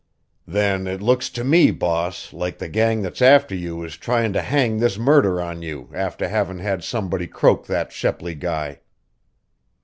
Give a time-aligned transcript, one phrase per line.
[0.47, 4.41] "Then it looks to me, boss, like the gang that's after you is tryin' to
[4.41, 8.79] hang this murder on you after havin' had somebody croak that Shepley guy."